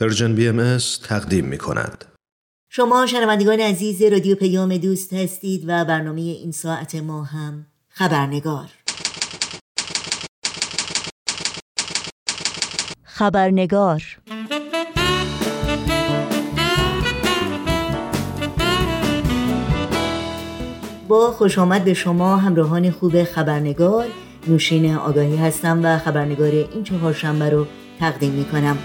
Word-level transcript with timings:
Persian 0.00 0.34
BMS 0.34 0.78
تقدیم 1.08 1.44
می 1.44 1.58
کند. 1.58 2.04
شما 2.68 3.06
شنوندگان 3.06 3.60
عزیز 3.60 4.02
رادیو 4.02 4.36
پیام 4.36 4.76
دوست 4.76 5.12
هستید 5.12 5.64
و 5.66 5.84
برنامه 5.84 6.20
این 6.20 6.52
ساعت 6.52 6.94
ما 6.94 7.24
هم 7.24 7.66
خبرنگار. 7.88 8.68
خبرنگار. 13.04 14.02
با 21.08 21.30
خوش 21.30 21.58
آمد 21.58 21.84
به 21.84 21.94
شما 21.94 22.36
همراهان 22.36 22.90
خوب 22.90 23.24
خبرنگار. 23.24 24.06
نوشین 24.46 24.94
آگاهی 24.94 25.36
هستم 25.36 25.80
و 25.82 25.98
خبرنگار 25.98 26.50
این 26.50 26.84
چهارشنبه 26.84 27.50
رو 27.50 27.66
تقدیم 28.00 28.32
می 28.32 28.44
کنم. 28.44 28.78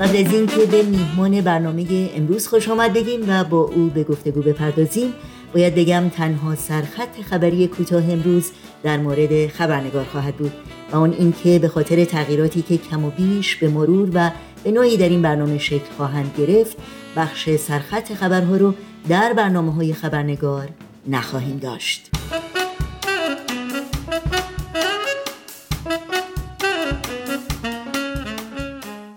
قبل 0.00 0.26
از 0.26 0.32
اینکه 0.32 0.66
به 0.66 0.82
میهمان 0.82 1.40
برنامه 1.40 2.10
امروز 2.14 2.48
خوش 2.48 2.68
آمد 2.68 2.92
بگیم 2.92 3.20
و 3.28 3.44
با 3.44 3.60
او 3.60 3.90
به 3.94 4.04
گفتگو 4.04 4.42
بپردازیم 4.42 5.12
باید 5.54 5.74
بگم 5.74 6.08
تنها 6.08 6.54
سرخط 6.54 7.20
خبری 7.30 7.66
کوتاه 7.66 8.10
امروز 8.10 8.50
در 8.82 8.96
مورد 8.96 9.46
خبرنگار 9.46 10.04
خواهد 10.04 10.36
بود 10.36 10.52
و 10.92 10.96
اون 10.96 11.12
اینکه 11.18 11.58
به 11.58 11.68
خاطر 11.68 12.04
تغییراتی 12.04 12.62
که 12.62 12.78
کم 12.78 13.04
و 13.04 13.10
بیش 13.10 13.56
به 13.56 13.68
مرور 13.68 14.10
و 14.14 14.30
به 14.64 14.70
نوعی 14.70 14.96
در 14.96 15.08
این 15.08 15.22
برنامه 15.22 15.58
شکل 15.58 15.90
خواهند 15.96 16.34
گرفت 16.38 16.76
بخش 17.16 17.50
سرخط 17.56 18.14
خبرها 18.14 18.56
رو 18.56 18.74
در 19.08 19.32
برنامه 19.32 19.72
های 19.72 19.92
خبرنگار 19.92 20.68
نخواهیم 21.08 21.56
داشت. 21.56 22.10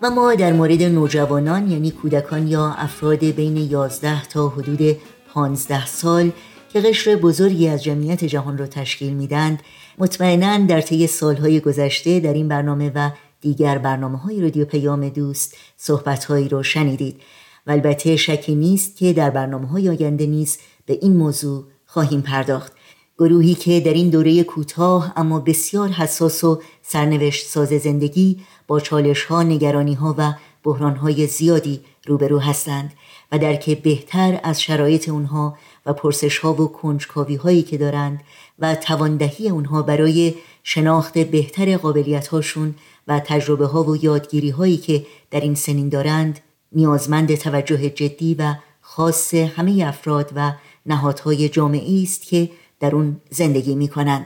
و 0.03 0.09
ما 0.09 0.35
در 0.35 0.53
مورد 0.53 0.83
نوجوانان 0.83 1.71
یعنی 1.71 1.91
کودکان 1.91 2.47
یا 2.47 2.73
افراد 2.77 3.25
بین 3.25 3.57
11 3.57 4.25
تا 4.25 4.47
حدود 4.49 4.97
15 5.33 5.85
سال 5.85 6.31
که 6.73 6.81
قشر 6.81 7.15
بزرگی 7.15 7.67
از 7.67 7.83
جمعیت 7.83 8.23
جهان 8.23 8.57
را 8.57 8.67
تشکیل 8.67 9.13
میدند 9.13 9.59
مطمئنا 9.97 10.57
در 10.57 10.81
طی 10.81 11.07
سالهای 11.07 11.59
گذشته 11.59 12.19
در 12.19 12.33
این 12.33 12.47
برنامه 12.47 12.91
و 12.95 13.09
دیگر 13.41 13.77
برنامه 13.77 14.17
های 14.17 14.41
رادیو 14.41 14.65
پیام 14.65 15.09
دوست 15.09 15.55
صحبت 15.77 16.31
رو 16.31 16.63
شنیدید. 16.63 17.21
و 17.67 17.71
البته 17.71 18.15
شکی 18.15 18.55
نیست 18.55 18.97
که 18.97 19.13
در 19.13 19.29
برنامه 19.29 19.67
های 19.67 19.89
آینده 19.89 20.25
نیز 20.25 20.57
به 20.85 20.99
این 21.01 21.17
موضوع 21.17 21.63
خواهیم 21.85 22.21
پرداخت. 22.21 22.72
گروهی 23.19 23.53
که 23.55 23.79
در 23.79 23.93
این 23.93 24.09
دوره 24.09 24.43
کوتاه 24.43 25.13
اما 25.15 25.39
بسیار 25.39 25.89
حساس 25.89 26.43
و 26.43 26.61
سرنوشت 26.81 27.47
ساز 27.47 27.69
زندگی 27.69 28.39
با 28.67 28.79
چالش 28.79 29.23
ها، 29.25 29.43
نگرانی 29.43 29.93
ها 29.93 30.15
و 30.17 30.33
بحران 30.63 30.95
های 30.95 31.27
زیادی 31.27 31.81
روبرو 32.07 32.39
هستند 32.39 32.93
و 33.31 33.39
درک 33.39 33.81
بهتر 33.81 34.39
از 34.43 34.61
شرایط 34.61 35.09
اونها 35.09 35.57
و 35.85 35.93
پرسش 35.93 36.37
ها 36.37 36.53
و 36.53 36.67
کنجکاوی 36.67 37.35
هایی 37.35 37.63
که 37.63 37.77
دارند 37.77 38.19
و 38.59 38.75
تواندهی 38.75 39.49
اونها 39.49 39.81
برای 39.81 40.33
شناخت 40.63 41.17
بهتر 41.17 41.77
قابلیت 41.77 42.27
هاشون 42.27 42.75
و 43.07 43.19
تجربه 43.19 43.65
ها 43.65 43.83
و 43.83 44.03
یادگیری 44.03 44.49
هایی 44.49 44.77
که 44.77 45.05
در 45.31 45.39
این 45.39 45.55
سنین 45.55 45.89
دارند 45.89 46.39
نیازمند 46.71 47.35
توجه 47.35 47.89
جدی 47.89 48.35
و 48.35 48.55
خاص 48.81 49.33
همه 49.33 49.83
افراد 49.87 50.31
و 50.35 50.53
نهادهای 50.85 51.49
جامعه 51.49 52.03
است 52.03 52.23
که 52.23 52.49
در 52.83 52.95
اون 52.95 53.21
زندگی 53.29 53.75
می 53.75 53.87
کنند. 53.87 54.25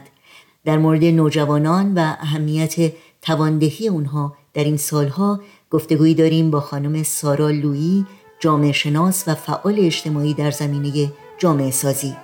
در 0.64 0.78
مورد 0.78 1.04
نوجوانان 1.04 1.94
و 1.94 1.98
اهمیت 1.98 2.92
تواندهی 3.22 3.88
اونها 3.88 4.36
در 4.54 4.64
این 4.64 4.76
سالها 4.76 5.40
گفتگویی 5.70 6.14
داریم 6.14 6.50
با 6.50 6.60
خانم 6.60 7.02
سارا 7.02 7.50
لویی 7.50 8.06
جامعه 8.40 8.72
شناس 8.72 9.24
و 9.28 9.34
فعال 9.34 9.74
اجتماعی 9.78 10.34
در 10.34 10.50
زمینه 10.50 11.12
جامعه 11.38 11.70
سازی 11.70 12.16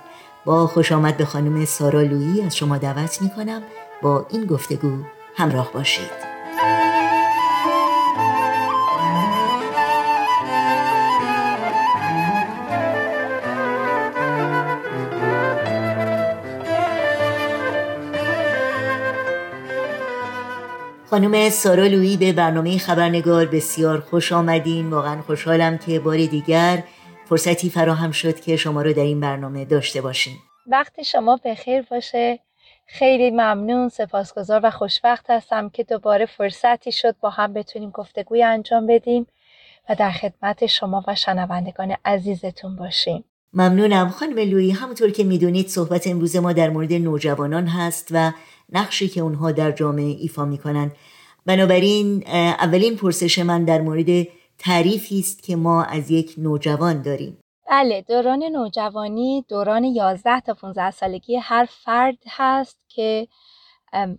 با 0.45 0.67
خوش 0.67 0.91
آمد 0.91 1.17
به 1.17 1.25
خانم 1.25 1.65
سارا 1.65 2.01
لویی 2.01 2.41
از 2.41 2.55
شما 2.55 2.77
دعوت 2.77 3.21
می 3.21 3.29
کنم 3.29 3.61
با 4.01 4.25
این 4.31 4.45
گفتگو 4.45 4.91
همراه 5.35 5.71
باشید 5.73 6.25
خانم 21.09 21.49
سارا 21.49 21.87
لویی 21.87 22.17
به 22.17 22.33
برنامه 22.33 22.77
خبرنگار 22.77 23.45
بسیار 23.45 23.99
خوش 23.99 24.31
آمدین. 24.31 24.89
واقعا 24.89 25.21
خوشحالم 25.21 25.77
که 25.77 25.99
بار 25.99 26.17
دیگر 26.17 26.83
فرصتی 27.25 27.69
فراهم 27.69 28.11
شد 28.11 28.39
که 28.39 28.55
شما 28.55 28.81
رو 28.81 28.93
در 28.93 29.03
این 29.03 29.19
برنامه 29.19 29.65
داشته 29.65 30.01
باشیم. 30.01 30.37
وقت 30.67 31.01
شما 31.01 31.39
به 31.43 31.55
خیر 31.55 31.81
باشه. 31.81 32.39
خیلی 32.87 33.31
ممنون 33.31 33.89
سپاسگزار 33.89 34.59
و 34.63 34.71
خوشبخت 34.71 35.29
هستم 35.29 35.69
که 35.69 35.83
دوباره 35.83 36.25
فرصتی 36.25 36.91
شد 36.91 37.15
با 37.21 37.29
هم 37.29 37.53
بتونیم 37.53 37.89
گفتگوی 37.89 38.43
انجام 38.43 38.87
بدیم 38.87 39.27
و 39.89 39.95
در 39.95 40.11
خدمت 40.11 40.65
شما 40.65 41.03
و 41.07 41.15
شنوندگان 41.15 41.95
عزیزتون 42.05 42.75
باشیم. 42.75 43.25
ممنونم. 43.53 44.09
خانم 44.09 44.37
لویی 44.39 44.71
همونطور 44.71 45.09
که 45.09 45.23
می‌دونید 45.23 45.67
صحبت 45.67 46.07
امروز 46.07 46.35
ما 46.35 46.53
در 46.53 46.69
مورد 46.69 46.93
نوجوانان 46.93 47.67
هست 47.67 48.07
و 48.11 48.31
نقشی 48.69 49.07
که 49.07 49.21
اونها 49.21 49.51
در 49.51 49.71
جامعه 49.71 50.15
ایفا 50.19 50.45
می‌کنند. 50.45 50.91
بنابراین 51.45 52.23
اولین 52.27 52.95
پرسش 52.95 53.39
من 53.39 53.65
در 53.65 53.81
مورد 53.81 54.27
تعریفی 54.57 55.19
است 55.19 55.43
که 55.43 55.55
ما 55.55 55.83
از 55.83 56.11
یک 56.11 56.35
نوجوان 56.37 57.01
داریم. 57.01 57.37
بله 57.71 58.01
دوران 58.01 58.43
نوجوانی 58.43 59.45
دوران 59.49 59.83
11 59.83 60.39
تا 60.39 60.53
15 60.53 60.91
سالگی 60.91 61.35
هر 61.35 61.67
فرد 61.85 62.17
هست 62.29 62.77
که 62.87 63.27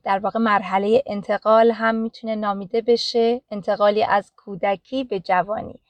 در 0.04 0.18
واقع 0.18 0.38
مرحله 0.38 1.02
انتقال 1.06 1.70
هم 1.70 1.94
می‌تونه 1.94 2.34
نامیده 2.34 2.80
بشه 2.80 3.42
انتقالی 3.50 4.04
از 4.04 4.32
کودکی 4.36 5.04
به 5.04 5.20
جوانی. 5.20 5.80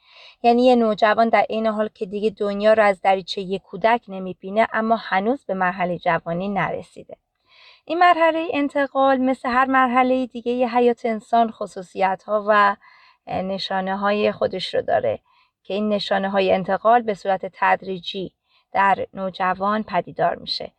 یعنی 0.47 0.65
یه 0.65 0.77
نوجوان 0.77 1.29
در 1.29 1.47
این 1.49 1.67
حال 1.67 1.89
که 1.95 2.07
دیگه 2.07 2.31
دنیا 2.31 2.73
رو 2.73 2.83
از 2.83 3.01
دریچه 3.01 3.41
یک 3.41 3.63
کودک 3.63 4.05
نمی‌بینه 4.09 4.69
اما 4.73 4.97
هنوز 4.97 5.45
به 5.45 5.55
مرحله 5.55 5.99
جوانی 5.99 6.49
نرسیده. 6.49 7.17
این 7.85 7.99
مرحله 7.99 8.49
انتقال 8.53 9.17
مثل 9.17 9.49
هر 9.49 9.65
مرحله 9.65 10.27
دیگه 10.27 10.53
یه 10.53 10.77
حیات 10.77 11.07
انسان 11.07 11.51
خصوصیت 11.51 12.23
ها 12.27 12.45
و 12.49 12.77
نشانه 13.27 13.97
های 13.97 14.33
خودش 14.33 14.75
رو 14.75 14.83
داره 14.83 15.21
که 15.63 15.75
این 15.75 15.89
نشانه 15.89 16.31
های 16.31 16.53
انتقال 16.53 17.03
به 17.03 17.15
صورت 17.15 17.47
تدریجی 17.53 18.33
در 18.73 19.07
نوجوان 19.15 19.83
پدیدار 19.83 20.37
میشه. 20.37 20.73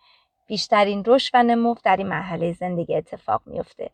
بیشترین 0.47 1.03
رشد 1.05 1.31
و 1.33 1.43
نمو 1.43 1.75
در 1.83 1.97
این 1.97 2.07
مرحله 2.07 2.53
زندگی 2.53 2.95
اتفاق 2.95 3.41
میفته 3.45 3.89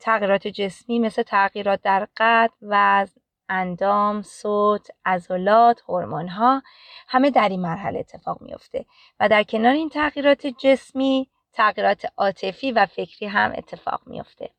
تغییرات 0.00 0.48
جسمی 0.48 0.98
مثل 0.98 1.22
تغییرات 1.22 1.82
در 1.82 2.08
قد 2.16 2.50
وزن 2.62 3.20
اندام 3.48 4.22
صوت 4.22 4.88
عضلات 5.04 5.82
هورمون 5.88 6.28
ها 6.28 6.62
همه 7.08 7.30
در 7.30 7.48
این 7.48 7.60
مرحله 7.60 7.98
اتفاق 7.98 8.40
میفته 8.40 8.86
و 9.20 9.28
در 9.28 9.42
کنار 9.42 9.72
این 9.72 9.88
تغییرات 9.88 10.46
جسمی 10.46 11.30
تغییرات 11.52 12.06
عاطفی 12.16 12.72
و 12.72 12.86
فکری 12.86 13.26
هم 13.26 13.52
اتفاق 13.56 14.00
میفته 14.06 14.50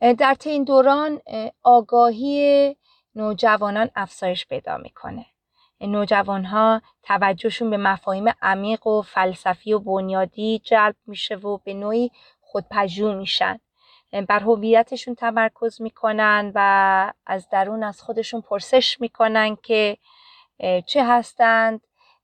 در 0.00 0.36
این 0.44 0.64
دوران 0.64 1.20
آگاهی 1.62 2.76
نوجوانان 3.14 3.90
افزایش 3.96 4.46
پیدا 4.46 4.76
می‌کنه. 4.76 5.26
نوجوان 5.80 6.44
ها 6.44 6.82
توجهشون 7.02 7.70
به 7.70 7.76
مفاهیم 7.76 8.24
عمیق 8.42 8.86
و 8.86 9.02
فلسفی 9.02 9.72
و 9.72 9.78
بنیادی 9.78 10.58
جلب 10.64 10.96
میشه 11.06 11.34
و 11.34 11.58
به 11.58 11.74
نوعی 11.74 12.10
خودپژوه 12.40 13.14
میشن. 13.14 13.60
بر 14.22 14.40
هویتشون 14.40 15.14
تمرکز 15.14 15.82
می‌کنن 15.82 16.52
و 16.54 17.12
از 17.26 17.48
درون 17.48 17.82
از 17.82 18.02
خودشون 18.02 18.40
پرسش 18.40 19.00
می‌کنن 19.00 19.56
که 19.62 19.96
چه 20.86 21.04
هستند 21.04 21.80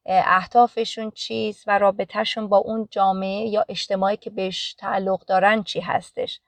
اهدافشون 0.06 1.10
چیست 1.10 1.64
و 1.66 1.78
رابطهشون 1.78 2.48
با 2.48 2.56
اون 2.56 2.88
جامعه 2.90 3.48
یا 3.48 3.64
اجتماعی 3.68 4.16
که 4.16 4.30
بهش 4.30 4.74
تعلق 4.74 5.24
دارن 5.24 5.62
چی 5.62 5.80
هستش. 5.80 6.40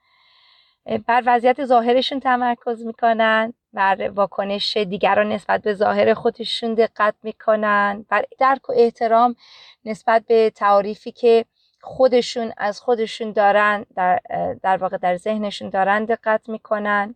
بر 1.07 1.23
وضعیت 1.27 1.65
ظاهرشون 1.65 2.21
تمرکز 2.21 2.87
می‌کنن 2.87 3.55
بر 3.73 4.09
واکنش 4.09 4.77
دیگران 4.77 5.33
نسبت 5.33 5.63
به 5.63 5.75
ظاهر 5.75 6.15
خودشون 6.15 6.75
دقت 6.75 7.15
می‌کنن 7.23 8.07
بر 8.09 8.25
درک 8.39 8.71
و 8.71 8.73
احترام 8.77 9.37
نسبت 9.85 10.25
به 10.27 10.51
تعاریفی 10.51 11.13
که 11.13 11.45
خودشون 11.83 12.53
از 12.57 12.81
خودشون 12.81 13.33
دارن 13.33 13.87
در, 13.97 14.21
در 14.63 14.77
واقع 14.77 14.97
در 14.97 15.17
ذهنشون 15.17 15.71
دارن 15.71 16.05
دقت 16.05 16.49
می‌کنن 16.49 17.15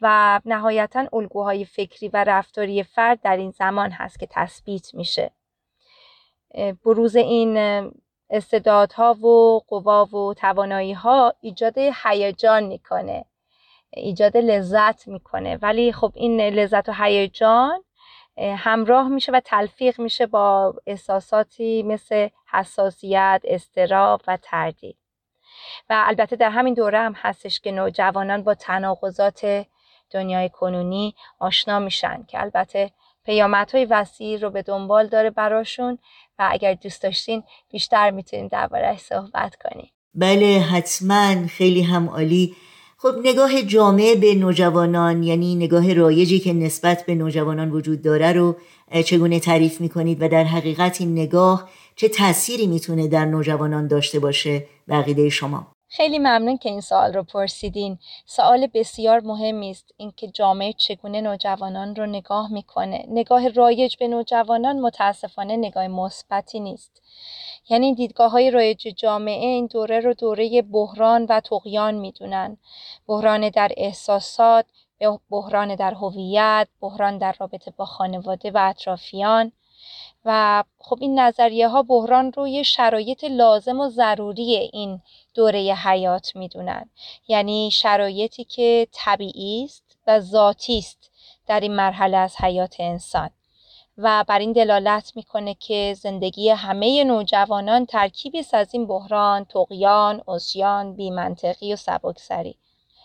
و 0.00 0.40
نهایتا 0.44 1.06
الگوهای 1.12 1.64
فکری 1.64 2.08
و 2.08 2.24
رفتاری 2.24 2.82
فرد 2.82 3.20
در 3.20 3.36
این 3.36 3.50
زمان 3.50 3.90
هست 3.90 4.18
که 4.18 4.28
تثبیت 4.30 4.94
میشه. 4.94 5.30
بروز 6.84 7.16
این 7.16 7.56
استعدادها 8.30 9.14
و 9.14 9.60
قوا 9.68 10.04
و 10.04 10.34
توانایی 10.34 10.92
ها 10.92 11.34
ایجاد 11.40 11.78
هیجان 11.78 12.64
می‌کنه 12.64 13.24
ایجاد 13.90 14.36
لذت 14.36 15.08
می‌کنه. 15.08 15.58
ولی 15.62 15.92
خب 15.92 16.12
این 16.14 16.40
لذت 16.40 16.88
و 16.88 16.92
هیجان 16.92 17.84
همراه 18.38 19.08
میشه 19.08 19.32
و 19.32 19.40
تلفیق 19.44 20.00
میشه 20.00 20.26
با 20.26 20.74
احساساتی 20.86 21.82
مثل 21.82 22.28
حساسیت، 22.50 23.42
استراب 23.44 24.22
و 24.26 24.38
تردید. 24.42 24.96
و 25.90 26.04
البته 26.06 26.36
در 26.36 26.50
همین 26.50 26.74
دوره 26.74 26.98
هم 26.98 27.12
هستش 27.16 27.60
که 27.60 27.72
نوجوانان 27.72 28.42
با 28.42 28.54
تناقضات 28.54 29.66
دنیای 30.10 30.48
کنونی 30.48 31.14
آشنا 31.38 31.78
میشن 31.78 32.24
که 32.28 32.40
البته 32.40 32.90
پیامدهای 33.24 33.84
وسیعی 33.84 34.38
رو 34.38 34.50
به 34.50 34.62
دنبال 34.62 35.06
داره 35.06 35.30
براشون 35.30 35.98
و 36.38 36.48
اگر 36.50 36.74
دوست 36.74 37.02
داشتین 37.02 37.42
بیشتر 37.70 38.10
می‌تونیم 38.10 38.48
دربارهش 38.48 39.00
صحبت 39.00 39.56
کنیم 39.56 39.90
بله 40.14 40.60
حتما. 40.72 41.46
خیلی 41.46 41.82
هم 41.82 42.08
عالی. 42.08 42.56
خب 43.02 43.14
نگاه 43.24 43.62
جامعه 43.62 44.14
به 44.14 44.34
نوجوانان 44.34 45.22
یعنی 45.22 45.54
نگاه 45.54 45.94
رایجی 45.94 46.38
که 46.38 46.52
نسبت 46.52 47.06
به 47.06 47.14
نوجوانان 47.14 47.70
وجود 47.70 48.02
داره 48.02 48.32
رو 48.32 48.56
چگونه 49.04 49.40
تعریف 49.40 49.80
می‌کنید 49.80 50.22
و 50.22 50.28
در 50.28 50.44
حقیقت 50.44 51.00
این 51.00 51.12
نگاه 51.12 51.68
چه 51.96 52.08
تأثیری 52.08 52.66
می‌تونه 52.66 53.08
در 53.08 53.24
نوجوانان 53.24 53.86
داشته 53.86 54.18
باشه 54.18 54.66
بقیده 54.88 55.28
شما؟ 55.28 55.71
خیلی 55.94 56.18
ممنون 56.18 56.56
که 56.58 56.68
این 56.68 56.80
سوال 56.80 57.12
رو 57.12 57.22
پرسیدین. 57.22 57.98
سوال 58.26 58.66
بسیار 58.74 59.20
مهمی 59.20 59.70
است 59.70 59.94
اینکه 59.96 60.28
جامعه 60.28 60.72
چگونه 60.72 61.20
نوجوانان 61.20 61.94
رو 61.96 62.06
نگاه 62.06 62.52
می‌کنه. 62.52 63.04
نگاه 63.08 63.48
رایج 63.48 63.96
به 63.96 64.08
نوجوانان 64.08 64.80
متاسفانه 64.80 65.56
نگاه 65.56 65.88
مثبتی 65.88 66.60
نیست. 66.60 67.02
یعنی 67.68 67.94
دیدگاه 67.94 68.30
های 68.30 68.50
رایج 68.50 68.88
جامعه 68.96 69.46
این 69.46 69.66
دوره 69.66 70.00
رو 70.00 70.14
دوره 70.14 70.62
بحران 70.62 71.26
و 71.28 71.40
تقیان 71.40 71.94
می‌دونن. 71.94 72.56
بحران 73.06 73.48
در 73.48 73.72
احساسات 73.76 74.66
بحران 75.30 75.74
در 75.74 75.94
هویت 75.94 76.68
بحران 76.80 77.18
در 77.18 77.36
رابطه 77.40 77.70
با 77.70 77.84
خانواده 77.84 78.50
و 78.50 78.58
اطرافیان. 78.70 79.52
و 80.24 80.64
خب 80.78 80.98
این 81.00 81.20
نظریه 81.20 81.68
ها 81.68 81.82
بحران 81.82 82.32
رو 82.32 82.48
یه 82.48 82.62
شرایط 82.62 83.24
لازم 83.24 83.80
و 83.80 83.88
ضروری 83.88 84.56
این 84.72 85.00
دوره 85.34 85.58
حیات 85.58 86.36
می‌دونن. 86.36 86.90
یعنی 87.28 87.70
شرایطی 87.70 88.44
که 88.44 88.88
طبیعی 88.92 89.64
است 89.64 89.98
و 90.06 90.20
ذاتی 90.20 90.78
است 90.78 91.10
در 91.46 91.60
این 91.60 91.76
مرحله 91.76 92.16
از 92.16 92.36
حیات 92.36 92.76
انسان. 92.78 93.30
و 93.98 94.24
بر 94.28 94.38
این 94.38 94.52
دلالت 94.52 95.12
می‌کنه 95.16 95.54
که 95.54 95.96
زندگی 95.98 96.48
همه 96.48 97.04
نوجوانان 97.04 97.86
ترکیبی 97.86 98.44
از 98.52 98.74
این 98.74 98.86
بحران، 98.86 99.44
تقیان، 99.44 100.22
اسیان، 100.28 100.96
بیمنطقی 100.96 101.72
و 101.72 101.76
سبکسری. 101.76 102.56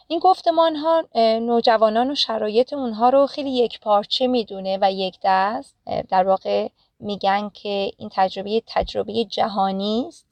این 0.07 0.19
گفتمان 0.19 0.75
ها 0.75 1.03
نوجوانان 1.15 2.11
و 2.11 2.15
شرایط 2.15 2.73
اونها 2.73 3.09
رو 3.09 3.27
خیلی 3.27 3.49
یک 3.49 3.79
پارچه 3.79 4.27
می‌دونه 4.27 4.77
و 4.81 4.91
یک 4.91 5.17
دست. 5.23 5.75
در 6.09 6.27
واقع 6.27 6.67
میگن 6.99 7.49
که 7.49 7.91
این 7.97 8.09
تجربه 8.13 8.63
تجربه 8.67 9.25
جهانی 9.25 10.05
است 10.07 10.25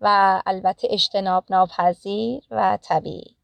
و 0.00 0.42
البته 0.46 0.88
اجتناب 0.90 1.44
ناپذیر 1.50 2.42
و 2.50 2.78
طبیعی. 2.82 3.36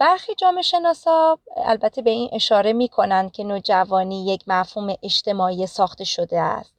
برخی 0.00 0.34
جامعه 0.34 0.62
شناسا 0.62 1.38
البته 1.56 2.02
به 2.02 2.10
این 2.10 2.28
اشاره 2.32 2.72
می 2.72 2.88
کنند 2.88 3.32
که 3.32 3.44
نوجوانی 3.44 4.26
یک 4.26 4.44
مفهوم 4.46 4.96
اجتماعی 5.02 5.66
ساخته 5.66 6.04
شده 6.04 6.40
است. 6.40 6.74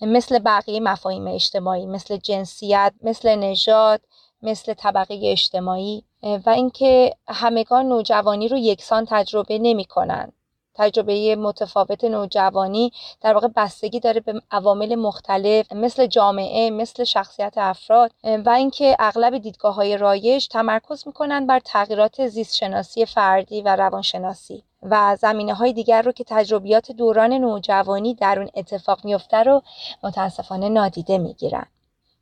مثل 0.00 0.38
بقیه 0.38 0.80
مفاهیم 0.80 1.26
اجتماعی 1.26 1.86
مثل 1.86 2.16
جنسیت 2.16 2.92
مثل 3.02 3.34
نژاد 3.34 4.00
مثل 4.42 4.74
طبقه 4.74 5.20
اجتماعی 5.22 6.04
و 6.22 6.50
اینکه 6.50 7.14
همگان 7.28 7.88
نوجوانی 7.88 8.48
رو 8.48 8.56
یکسان 8.58 9.06
تجربه 9.10 9.58
نمی 9.58 9.84
کنند 9.84 10.32
تجربه 10.78 11.36
متفاوت 11.36 12.04
نوجوانی 12.04 12.92
در 13.20 13.34
واقع 13.34 13.48
بستگی 13.56 14.00
داره 14.00 14.20
به 14.20 14.42
عوامل 14.50 14.94
مختلف 14.94 15.72
مثل 15.72 16.06
جامعه 16.06 16.70
مثل 16.70 17.04
شخصیت 17.04 17.54
افراد 17.56 18.10
و 18.24 18.50
اینکه 18.50 18.96
اغلب 18.98 19.38
دیدگاه 19.38 19.74
های 19.74 19.96
رایج 19.96 20.48
تمرکز 20.48 21.06
می‌کنن 21.06 21.46
بر 21.46 21.60
تغییرات 21.60 22.26
زیست 22.26 22.56
شناسی 22.56 23.06
فردی 23.06 23.62
و 23.62 23.76
روانشناسی. 23.76 24.64
و 24.82 25.16
زمینه 25.20 25.54
های 25.54 25.72
دیگر 25.72 26.02
رو 26.02 26.12
که 26.12 26.24
تجربیات 26.24 26.92
دوران 26.92 27.32
نوجوانی 27.32 28.14
در 28.14 28.38
اون 28.38 28.50
اتفاق 28.54 29.04
میفته 29.04 29.36
رو 29.36 29.62
متاسفانه 30.02 30.68
نادیده 30.68 31.18
می‌گیرن. 31.18 31.66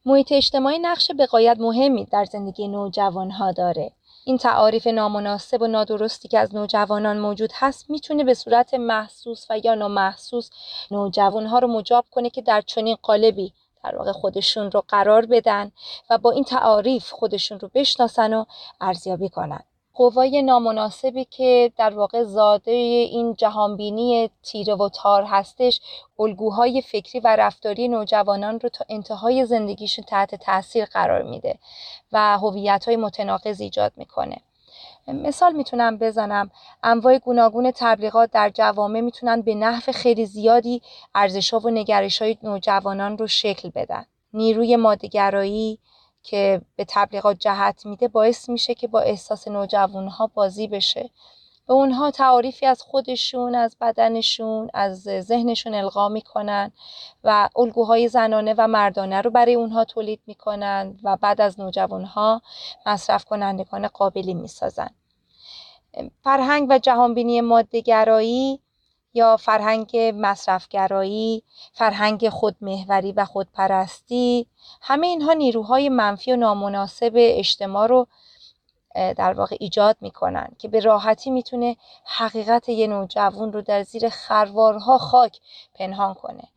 محیط 0.06 0.32
اجتماعی 0.32 0.78
نقش 0.78 1.10
بقایت 1.18 1.56
مهمی 1.60 2.04
در 2.04 2.24
زندگی 2.24 2.68
نوجوان 2.68 3.30
ها 3.30 3.52
داره. 3.52 3.92
این 4.24 4.38
تعاریف 4.38 4.86
نامناسب 4.86 5.62
و 5.62 5.66
نادرستی 5.66 6.28
که 6.28 6.38
از 6.38 6.54
نوجوانان 6.54 7.18
موجود 7.18 7.50
هست 7.54 7.90
می‌تونه 7.90 8.24
به 8.24 8.34
صورت 8.34 8.74
محسوس 8.74 9.46
و 9.50 9.58
یا 9.64 9.74
نامحسوس 9.74 10.50
نوجوانها 10.90 11.58
رو 11.58 11.68
مجاب 11.68 12.04
کنه 12.10 12.30
که 12.30 12.42
در 12.42 12.60
چنین 12.60 12.96
قالبی 13.02 13.52
در 13.84 13.96
واقع 13.96 14.12
خودشون 14.12 14.70
رو 14.70 14.82
قرار 14.88 15.26
بدن 15.26 15.72
و 16.10 16.18
با 16.18 16.30
این 16.30 16.44
تعاریف 16.44 17.10
خودشون 17.10 17.60
رو 17.60 17.70
بشناسن 17.74 18.34
و 18.34 18.44
ارزیابی 18.80 19.28
کنن. 19.28 19.62
قوای 19.96 20.42
نامناسبی 20.42 21.24
که 21.24 21.72
در 21.76 21.90
واقع 21.90 22.22
زاده 22.22 22.70
این 22.70 23.34
جهانبینی 23.34 24.30
تیره 24.42 24.74
و 24.74 24.88
تار 24.88 25.24
هستش 25.24 25.80
الگوهای 26.18 26.82
فکری 26.82 27.20
و 27.20 27.36
رفتاری 27.36 27.88
نوجوانان 27.88 28.60
رو 28.60 28.68
تا 28.68 28.84
انتهای 28.88 29.46
زندگیشون 29.46 30.04
تحت 30.08 30.34
تاثیر 30.34 30.84
قرار 30.84 31.22
میده 31.22 31.58
و 32.12 32.38
هویت‌های 32.38 32.96
متناقض 32.96 33.60
ایجاد 33.60 33.92
می‌کنه. 33.96 34.36
مثال 35.08 35.52
می‌تونم 35.52 35.98
بزنم. 35.98 36.50
انواع 36.82 37.18
گوناگون 37.18 37.70
تبلیغات 37.70 38.30
در 38.30 38.50
جوامع 38.50 39.00
می‌تونن 39.00 39.40
به 39.40 39.54
نحو 39.54 39.92
خیلی 39.92 40.26
زیادی 40.26 40.82
ارزشها 41.14 41.58
و 41.58 41.70
نگرش 41.70 42.22
های 42.22 42.36
نوجوانان 42.42 43.18
رو 43.18 43.26
شکل 43.26 43.70
بدن. 43.74 44.06
نیروی 44.32 44.76
مادهگرایی 44.76 45.78
که 46.26 46.60
به 46.76 46.84
تبلیغات 46.88 47.38
جهت 47.38 47.86
میده 47.86 48.08
باعث 48.08 48.48
میشه 48.48 48.74
که 48.74 48.88
با 48.88 49.00
احساس 49.00 49.48
نوجوانها 49.48 50.30
بازی 50.34 50.68
بشه. 50.68 51.10
به 51.66 51.74
اونها 51.74 52.10
تعاریفی 52.10 52.66
از 52.66 52.82
خودشون 52.82 53.54
از 53.54 53.76
بدنشون 53.80 54.70
از 54.74 55.02
ذهنشون 55.02 55.74
القا 55.74 56.08
می‌کنن 56.08 56.72
و 57.24 57.48
الگوهای 57.56 58.08
زنانه 58.08 58.54
و 58.58 58.66
مردانه 58.66 59.20
رو 59.20 59.30
برای 59.30 59.54
اونها 59.54 59.84
تولید 59.84 60.20
می‌کنن 60.26 60.98
و 61.02 61.16
بعد 61.16 61.40
از 61.40 61.60
نوجوانها 61.60 62.42
مصرف 62.86 63.24
کنندگان 63.24 63.88
قابلی 63.88 64.34
می‌سازن. 64.34 64.90
فرهنگ 66.24 66.66
و 66.70 66.78
جهانبینی 66.78 67.40
مادهگرایی 67.40 68.60
یا 69.16 69.36
فرهنگ 69.36 69.96
مصرفگرایی، 69.96 71.42
فرهنگ 71.72 72.28
خودمهوری 72.28 73.12
و 73.12 73.24
خودپرستی 73.24 74.46
همه 74.82 75.06
اینها 75.06 75.32
نیروهای 75.32 75.88
منفی 75.88 76.32
و 76.32 76.36
نامناسب 76.36 77.12
اجتماع 77.14 77.86
رو 77.86 78.06
در 78.94 79.32
واقع 79.32 79.56
ایجاد 79.60 79.96
می‌کنن 80.00 80.48
که 80.58 80.68
به 80.68 80.80
راحتی 80.80 81.30
می‌تونه 81.30 81.76
حقیقت 82.04 82.68
یه 82.68 82.86
نوجوان 82.86 83.52
رو 83.52 83.62
در 83.62 83.82
زیر 83.82 84.08
خروارها 84.08 84.98
خاک 84.98 85.40
پنهان 85.74 86.14
کنه. 86.14 86.48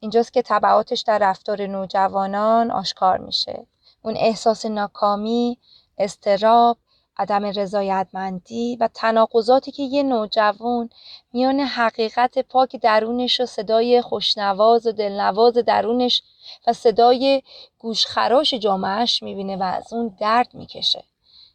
اینجاست 0.00 0.32
که 0.32 0.42
طبعاتش 0.42 1.00
در 1.00 1.18
رفتار 1.18 1.66
نوجوانان 1.66 2.70
آشکار 2.70 3.18
میشه. 3.18 3.66
اون 4.02 4.14
احساس 4.16 4.66
ناکامی 4.66 5.58
استراب 5.98 6.76
عدم 7.18 7.44
رضایتمندی 7.44 8.76
و 8.80 8.88
تناقضاتی 8.94 9.70
که 9.70 9.82
یه 9.82 10.02
نوجوان 10.02 10.90
میان 11.32 11.60
حقیقت 11.60 12.38
پاک 12.38 12.76
درونش 12.76 13.40
و 13.40 13.46
صدای 13.46 14.02
خوشنواز 14.02 14.86
و 14.86 14.92
دلنواز 14.92 15.54
درونش 15.54 16.22
و 16.66 16.72
صدای 16.72 17.42
گوشخراش 17.78 18.54
جامعهش 18.54 19.22
می‌بینه 19.22 19.56
و 19.56 19.62
از 19.62 19.92
اون 19.92 20.16
درد 20.20 20.48
می‌کشه. 20.54 21.04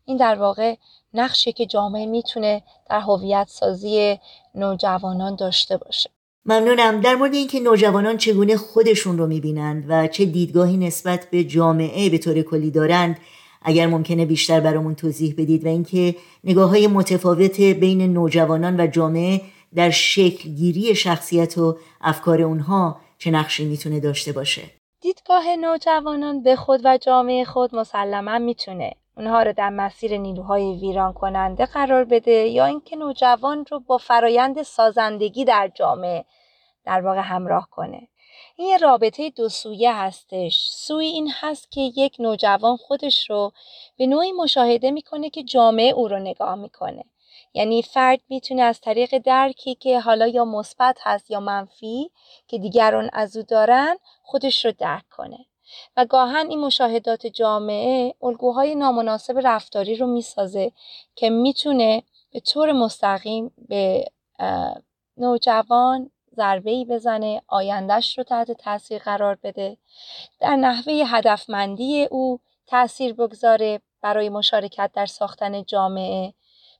این 0.06 0.18
در 0.18 0.36
واقع 0.36 0.75
نقشی 1.13 1.53
که 1.53 1.65
جامعه 1.65 2.06
می‌تونه 2.06 2.63
در 2.89 3.00
هویت 3.00 3.48
سازی 3.50 4.20
نوجوانان 4.56 5.36
داشته 5.36 5.77
باشه. 5.77 6.10
ممنونم. 6.46 7.01
در 7.01 7.15
مورد 7.15 7.34
اینکه 7.34 7.60
نوجوانان 7.60 8.18
چگونه 8.18 8.58
خودشون 8.58 9.18
رو 9.18 9.27
می‌بینند 9.27 9.86
و 9.88 10.08
چه 10.08 10.25
دیدگاهی 10.25 10.77
نسبت 10.77 11.27
به 11.32 11.44
جامعه 11.44 12.10
به 12.10 12.18
طور 12.18 12.41
کلی 12.41 12.72
دارند 12.72 13.20
اگر 13.62 13.88
ممکنه 13.88 14.25
بیشتر 14.25 14.60
برامون 14.60 14.96
توضیح 14.96 15.34
بدید 15.38 15.65
و 15.65 15.68
اینکه 15.68 16.15
نگاه 16.44 16.70
های 16.70 16.88
متفاوت 16.88 17.62
بین 17.62 18.13
نوجوانان 18.13 18.80
و 18.80 18.88
جامعه 18.88 19.41
در 19.75 19.89
شکل 19.89 20.50
گیری 20.50 20.96
شخصیت 20.96 21.58
و 21.58 21.77
افکار 22.01 22.41
اونها 22.41 23.00
چه 23.18 23.32
نقشی 23.32 23.65
می‌تونه 23.65 24.00
داشته 24.00 24.32
باشه. 24.32 24.62
دیدگاه 25.01 25.56
نوجوانان 25.56 26.44
به 26.44 26.56
خود 26.56 26.82
و 26.84 26.98
جامعه 26.98 27.46
خود 27.46 27.75
مسلما 27.75 28.39
می‌تونه. 28.39 28.94
اونها 29.18 29.44
رو 29.44 29.53
در 29.53 29.70
مسیر 29.70 30.18
نیروهای 30.18 30.80
ویران 30.82 31.13
کننده 31.13 31.65
قرار 31.65 32.03
بده 32.03 32.32
یا 32.32 32.65
اینکه 32.65 32.96
نوجوان 32.96 33.65
رو 33.72 33.80
با 33.80 33.98
فرایند 33.98 34.63
سازندگی 34.63 35.46
در 35.46 35.72
جامعه 35.75 36.25
در 36.86 37.01
واقع 37.01 37.20
همراه 37.20 37.68
کنه. 37.72 38.08
این 38.62 38.70
یه 38.70 38.77
رابطه 38.77 39.30
دو 39.30 39.50
سویه 39.50 39.94
هستش. 39.94 40.70
سوی 40.72 41.06
این 41.06 41.32
هست 41.34 41.72
که 41.72 41.82
یک 41.82 42.15
نوجوان 42.20 42.77
خودش 42.77 43.30
رو 43.30 43.51
به 43.98 44.08
نوعی 44.08 44.32
مشاهده 44.32 44.91
می‌کنه 44.91 45.30
که 45.30 45.44
جامعه 45.44 45.91
او 45.91 46.08
رو 46.08 46.20
نگاه 46.20 46.56
می‌کنه. 46.56 47.03
یعنی 47.53 47.82
فرد 47.82 48.20
می‌تونه 48.30 48.62
از 48.62 48.82
طریق 48.82 49.18
درکی 49.18 49.75
که 49.75 50.00
حالا 50.00 50.27
یا 50.27 50.46
مثبت 50.46 50.98
هست 51.01 51.32
یا 51.32 51.39
منفی 51.39 52.12
که 52.48 52.58
دیگران 52.58 53.10
از 53.13 53.38
او 53.38 53.44
دارن 53.44 53.98
خودش 54.24 54.65
رو 54.65 54.72
درک 54.80 55.10
کنه. 55.10 55.46
و 55.98 56.06
گاهن 56.06 56.50
این 56.50 56.60
مشاهدات 56.60 57.27
جامعه 57.27 58.15
الگوهای 58.24 58.75
نامناسب 58.75 59.39
رفتاری 59.44 59.96
رو 59.96 60.08
می‌سازه 60.08 60.72
که 61.15 61.30
می‌تونه 61.30 62.03
به 62.32 62.39
طور 62.39 62.72
مستقیم 62.72 63.51
به 63.68 64.06
نوجوان 65.18 66.12
ضربه 66.35 66.71
ای 66.71 66.85
بزنه 66.85 67.41
آیندهش 67.47 68.17
رو 68.17 68.23
تحت 68.23 68.51
تاثیر 68.51 69.01
قرار 69.01 69.38
بده. 69.43 69.77
در 70.39 70.55
نحوه 70.55 70.93
هدفمندی 70.93 72.03
او 72.03 72.39
تاثیر 72.67 73.13
بگذاره 73.13 73.81
برای 74.01 74.29
مشارکت 74.29 74.91
در 74.93 75.05
ساختن 75.05 75.63
جامعه. 75.63 76.33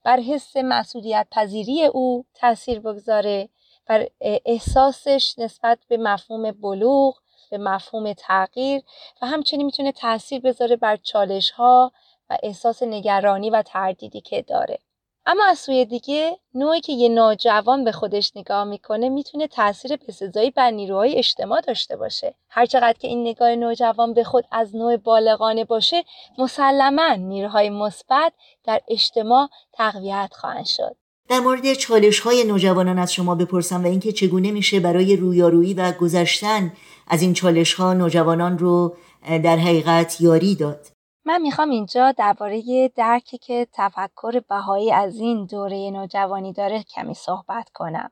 بر 0.04 0.20
حس 0.20 0.58
مسئولیت 0.58 1.28
پذیری 1.32 1.86
او 1.86 2.26
تاثیر 2.34 2.80
بگذاره. 2.80 3.50
بر 3.86 4.08
احساسش 4.22 5.36
نسبت 5.38 5.80
به 5.88 5.98
مفهوم 5.98 6.52
بلوغ 6.52 7.18
به 7.52 7.58
مفهوم 7.58 8.14
تغییر 8.14 8.82
و 9.22 9.28
همچنین 9.28 9.66
می‌تونه 9.66 9.92
تاثیر 9.92 10.42
بذاره 10.42 10.76
بر 10.76 10.96
چالش 10.96 11.52
ها 11.52 11.92
و 12.30 12.38
احساس 12.44 12.84
نگرانی 12.84 13.50
و 13.50 13.62
تردیدی 13.62 14.22
که 14.22 14.42
داره. 14.42 14.80
اما 15.26 15.46
از 15.46 15.60
سوی 15.60 15.86
دیگه 15.86 16.38
نوعی 16.54 16.82
که 16.82 16.94
یه 16.94 17.10
نوجوان 17.10 17.84
به 17.84 17.92
خودش 17.92 18.32
نگاه 18.36 18.64
می‌کنه 18.64 19.10
می‌تونه 19.10 19.48
تاثیر 19.48 19.96
بسزایی 19.96 20.52
بر 20.52 20.72
نیروهای 20.72 21.16
اجتماع 21.18 21.62
داشته 21.62 21.96
باشه. 21.96 22.36
هرچقدر 22.50 22.98
که 23.00 23.08
این 23.08 23.28
نگاه 23.28 23.56
نوجوان 23.56 24.14
به 24.14 24.24
خود 24.24 24.46
از 24.52 24.76
نوع 24.76 24.98
بالغانه 24.98 25.66
باشه 25.66 26.04
مسلما 26.38 27.14
نیروهای 27.14 27.70
مثبت 27.70 28.34
در 28.64 28.82
اجتماع 28.88 29.50
تقویت 29.74 30.30
خواهند 30.34 30.66
شد. 30.66 30.96
در 31.30 31.40
مورد 31.40 31.74
چالش 31.74 32.20
های 32.20 32.44
نوجوانان 32.44 33.00
از 33.00 33.14
شما 33.14 33.36
بپرسم 33.36 33.84
و 33.84 33.88
اینکه 33.88 34.12
چگونه 34.12 34.52
میشه 34.52 34.80
برای 34.80 35.16
رویارویی 35.16 35.74
و 35.74 35.92
گذشتن 35.92 36.74
از 37.08 37.22
این 37.22 37.34
چالش 37.34 37.74
ها 37.74 37.94
نوجوانان 37.94 38.58
رو 38.58 38.96
در 39.44 39.58
حقیقت 39.58 40.22
یاری 40.22 40.56
داد؟ 40.56 40.88
من 41.26 41.42
می‌خوام 41.42 41.70
اینجا 41.70 42.12
درباره 42.12 42.88
درکی 42.88 43.38
که 43.38 43.68
تفکر 43.74 44.42
بهایی 44.50 44.92
از 44.92 45.20
این 45.20 45.46
دوره 45.46 45.92
نوجوانی 45.92 46.54
داره 46.54 46.84
کمی 46.84 47.14
صحبت 47.14 47.70
کنم. 47.70 48.12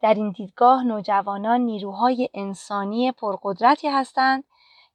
در 0.00 0.14
این 0.14 0.30
دیدگاه 0.30 0.84
نوجوانان 0.84 1.60
نیروهای 1.60 2.28
انسانی 2.34 3.12
پرقدرتی 3.12 3.88
هستند 3.88 4.44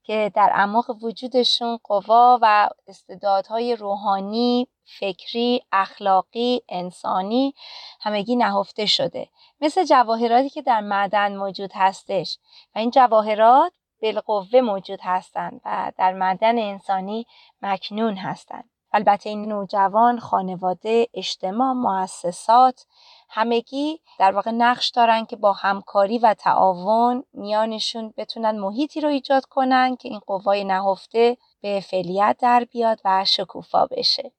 که 0.04 0.32
در 0.36 0.52
اعماق 0.54 1.04
وجودشون 1.04 1.80
قوا 1.84 2.40
و 2.42 2.70
استعدادهای 2.88 3.76
روحانی، 3.76 4.68
فکری، 5.00 5.62
اخلاقی، 5.72 6.62
انسانی 6.70 7.54
همگی 8.02 8.36
نهفته 8.36 8.86
شده. 8.86 9.30
مثل 9.62 9.84
جواهراتی 9.84 10.50
که 10.50 10.62
در 10.62 10.82
معدن 10.82 11.36
موجود 11.36 11.72
هستش 11.74 12.38
و 12.76 12.80
این 12.80 12.92
جواهرات 12.92 13.74
بالقوه 14.06 14.62
موجود 14.62 15.00
هستند 15.04 15.62
و 15.66 15.92
در 15.98 16.14
معدن 16.14 16.58
انسانی 16.60 17.26
مکنون 17.62 18.16
هستند. 18.16 18.70
البته 18.94 19.30
این 19.30 19.46
نوجوان، 19.46 20.20
خانواده، 20.20 21.08
اجتماع، 21.14 21.74
مؤسسات 21.74 22.86
همگی 23.30 24.00
در 24.20 24.32
واقع 24.32 24.52
نقش 24.52 24.90
دارن 24.90 25.26
که 25.26 25.36
با 25.36 25.54
همکاری 25.54 26.18
و 26.18 26.34
تعاون 26.34 27.24
میانشون 27.34 28.14
بتونن 28.18 28.60
محیطی 28.60 29.02
رو 29.02 29.10
ایجاد 29.10 29.46
کنن 29.46 29.96
که 29.96 30.10
این 30.10 30.20
قوای 30.20 30.64
نهفته 30.64 31.38
به 31.62 31.84
فعلیت 31.90 32.38
در 32.40 32.64
بیاد 32.72 33.02
و 33.06 33.26
شکوفا 33.26 33.86
بشه. 33.86 34.32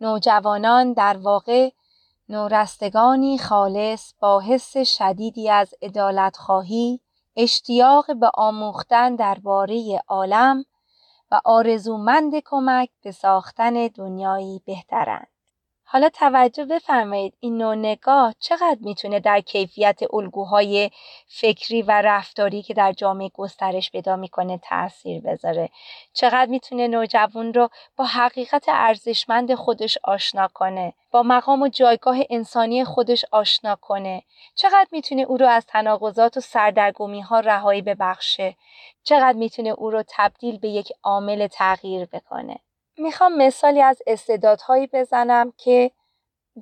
نوجوانان 0.00 0.92
در 0.92 1.16
واقع 1.16 1.70
نورستگانی 2.28 3.38
خالص 3.38 4.12
با 4.20 4.40
حس 4.40 4.76
شدیدی 4.76 5.50
از 5.50 5.74
ادالت 5.82 6.36
خواهی، 6.36 7.00
اشتیاق 7.36 8.18
به 8.20 8.30
آموختن 8.34 9.16
درباره 9.16 10.00
عالم 10.08 10.64
و 11.30 11.40
آرزومند 11.44 12.32
کمک 12.46 12.90
به 13.02 13.12
ساختن 13.12 13.88
دنیایی 13.88 14.62
بهترند. 14.66 15.29
حالا 15.92 16.08
توجه 16.08 16.64
بفرمایید 16.64 17.34
این 17.40 17.58
نوع 17.58 17.74
نگاه 17.74 18.34
چقدر 18.38 18.78
می‌تونه 18.80 19.20
در 19.20 19.40
کیفیت 19.40 20.00
الگوهای 20.12 20.90
فکری 21.26 21.82
و 21.82 21.90
رفتاری 21.90 22.62
که 22.62 22.74
در 22.74 22.92
جامعه 22.92 23.30
گسترش 23.34 23.90
پیدا 23.90 24.16
می‌کنه 24.16 24.58
تاثیر 24.58 25.20
بذاره؟ 25.20 25.70
چقدر 26.12 26.46
می‌تونه 26.46 26.88
نوجوان 26.88 27.54
رو 27.54 27.68
با 27.96 28.04
حقیقت 28.04 28.64
ارزشمند 28.68 29.54
خودش 29.54 29.98
آشنا 30.04 30.48
کنه 30.54 30.92
با 31.10 31.22
مقام 31.22 31.62
و 31.62 31.68
جایگاه 31.68 32.16
انسانی 32.30 32.84
خودش 32.84 33.24
آشنا 33.32 33.76
کنه؟ 33.76 34.22
چقدر 34.54 34.88
می‌تونه 34.92 35.22
او 35.22 35.36
رو 35.36 35.46
از 35.46 35.66
تناقضات 35.66 36.36
و 36.36 36.40
سردرگمی 36.40 37.20
ها 37.20 37.40
رهایی 37.40 37.82
ببخشه؟ 37.82 38.56
چقدر 39.02 39.38
می‌تونه 39.38 39.70
او 39.70 39.90
رو 39.90 40.04
تبدیل 40.08 40.58
به 40.58 40.68
یک 40.68 40.92
عامل 41.02 41.46
تغییر 41.46 42.04
بکنه؟ 42.04 42.56
می‌خوام 43.00 43.36
مثالی 43.36 43.82
از 43.82 44.02
استعدادهایی 44.06 44.86
بزنم 44.86 45.52
که 45.56 45.90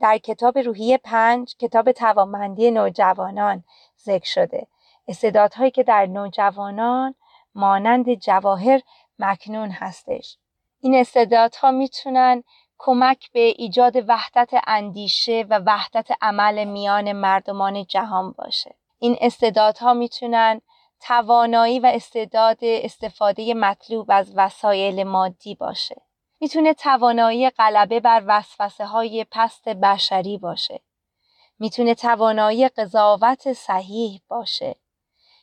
در 0.00 0.18
کتاب 0.18 0.58
روحی 0.58 0.98
پنج 0.98 1.56
کتاب 1.56 1.92
توانمندی 1.92 2.70
نوجوانان 2.70 3.64
ذکر 4.04 4.28
شده. 4.28 4.66
استعدادهایی 5.08 5.70
که 5.70 5.82
در 5.82 6.06
نوجوانان 6.06 7.14
مانند 7.54 8.14
جواهر 8.14 8.80
مکنون 9.18 9.70
هستش. 9.70 10.38
این 10.80 10.94
استعدادها 10.94 11.70
می‌تونن 11.70 12.44
کمک 12.78 13.32
به 13.32 13.40
ایجاد 13.40 13.96
وحدت 14.08 14.50
اندیشه 14.66 15.46
و 15.50 15.60
وحدت 15.66 16.08
عمل 16.22 16.64
میان 16.64 17.12
مردمان 17.12 17.84
جهان 17.84 18.32
باشه. 18.32 18.74
این 18.98 19.16
استعدادها 19.20 19.94
می‌تونن 19.94 20.60
توانایی 21.00 21.80
و 21.80 21.86
استعداد 21.94 22.58
استفاده 22.60 23.54
مطلوب 23.54 24.06
از 24.08 24.32
وسایل 24.36 25.04
مادی 25.04 25.54
باشه. 25.54 26.07
می‌تونه 26.40 26.74
توانایی 26.74 27.50
غلبه 27.50 28.00
بر 28.00 28.22
وسوسه 28.26 28.86
های 28.86 29.26
پست 29.30 29.68
بشری 29.68 30.38
باشه. 30.38 30.80
می‌تونه 31.58 31.94
توانایی 31.94 32.68
قضاوت 32.68 33.52
صحیح 33.52 34.20
باشه. 34.28 34.76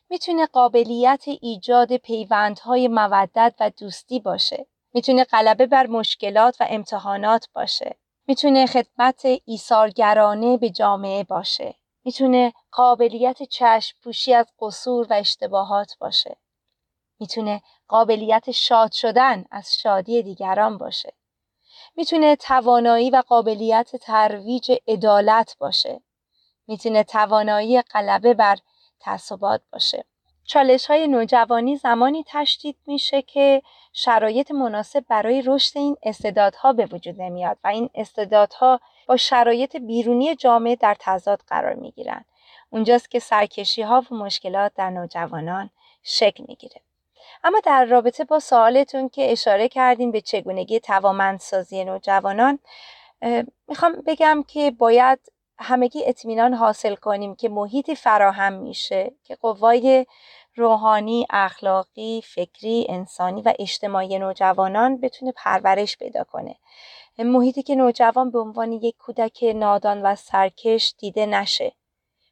می‌تونه 0.10 0.46
قابلیت 0.46 1.24
ایجاد 1.42 1.98
پیوندهای 1.98 2.88
مودت 2.88 3.56
و 3.60 3.70
دوستی 3.70 4.20
باشه. 4.20 4.68
می‌تونه 4.94 5.24
غلبه 5.24 5.66
بر 5.66 5.88
مشکلات 5.88 6.58
و 6.60 6.66
امتحانات 6.70 7.48
باشه. 7.54 7.96
می‌تونه 8.28 8.66
خدمت 8.66 9.26
ایثارگرانه 9.46 10.58
به 10.58 10.70
جامعه 10.70 11.24
باشه. 11.24 11.76
می‌تونه 12.04 12.54
قابلیت 12.72 13.44
چشم 13.44 13.98
پوشی 14.04 14.34
از 14.34 14.48
قصور 14.60 15.08
و 15.10 15.14
اشتباهات 15.14 15.98
باشه. 16.00 16.38
می‌تونه 17.20 17.62
قابلیت 17.88 18.52
شاد 18.52 18.92
شدن 18.92 19.46
از 19.52 19.76
شادی 19.76 20.24
دیگران 20.24 20.78
باشه. 20.78 21.14
می‌تونه 21.96 22.36
توانایی 22.36 23.10
و 23.10 23.24
قابلیت 23.28 23.96
ترویج 23.96 24.72
عدالت 24.88 25.56
باشه. 25.60 26.02
می‌تونه 26.68 27.04
توانایی 27.04 27.82
غلبه 27.82 28.34
بر 28.34 28.58
تعصبات 29.00 29.62
باشه. 29.72 30.06
چالش 30.48 30.86
های 30.86 31.08
نوجوانی 31.08 31.76
زمانی 31.76 32.26
تشدید 32.28 32.78
میشه 32.88 33.22
که 33.22 33.62
شرایط 33.94 34.52
مناسب 34.52 35.06
برای 35.10 35.44
رشد 35.46 35.78
این 35.78 35.98
استعدادها 36.04 36.74
به 36.74 36.86
وجود 36.86 37.22
نمیاد 37.22 37.58
و 37.64 37.68
این 37.68 37.90
استعدادها 37.96 38.80
با 39.08 39.18
شرایط 39.18 39.76
بیرونی 39.76 40.36
جامعه 40.36 40.76
در 40.76 40.96
تضاد 41.00 41.42
قرار 41.48 41.74
می‌گیرن. 41.74 42.26
اونجاست 42.70 43.12
که 43.12 43.20
سرکشی 43.20 43.82
ها 43.82 44.04
و 44.12 44.16
مشکلات 44.16 44.72
در 44.76 44.90
نوجوانان 44.90 45.70
شکل 46.04 46.44
می‌گیره. 46.48 46.82
اما 47.44 47.60
در 47.64 47.86
رابطه 47.86 48.24
با 48.24 48.40
سوالتون 48.40 49.10
که 49.10 49.32
اشاره 49.32 49.68
کردیم 49.68 50.12
به 50.12 50.22
چگونگی 50.22 50.80
توامندسازی 50.80 51.86
نوجوانان 51.86 52.60
می‌خوام 53.68 54.04
بگم 54.08 54.44
که 54.48 54.72
باید 54.72 55.20
همگی 55.60 56.06
اطمینان 56.06 56.54
حاصل 56.54 56.96
کنیم 56.96 57.36
که 57.36 57.50
محیطی 57.50 57.96
فراهم 57.96 58.54
میشه 58.54 59.12
که 59.24 59.36
قوای 59.36 60.06
روحانی، 60.56 61.26
اخلاقی، 61.30 62.22
فکری، 62.26 62.86
انسانی 62.90 63.42
و 63.42 63.54
اجتماعی 63.60 64.20
نوجوانان 64.20 64.98
بتونه 64.98 65.32
پرورش 65.36 65.98
پیدا 65.98 66.24
کنه. 66.24 66.56
محیطی 67.20 67.64
که 67.64 67.76
نوجوان 67.76 68.32
به 68.32 68.40
عنوان 68.40 68.72
یک 68.72 68.96
کودک 68.98 69.44
نادان 69.56 70.02
و 70.02 70.16
سرکش 70.16 70.96
دیده 70.98 71.26
نشه. 71.26 71.72